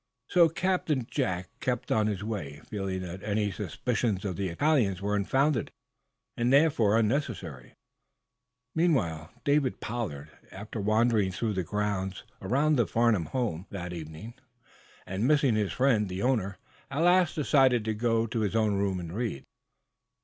[0.29, 5.15] So Captain Jack kept on his way, feeling that any suspicions of the Italians were
[5.15, 5.69] unfounded
[6.35, 7.75] and therefore unnecessary.
[8.75, 14.33] David Pollard, after wandering through the grounds around the Farnum home, that evening,
[15.05, 16.57] and missing his friend, the owner,
[16.89, 19.43] at last decided to go to his own room and read.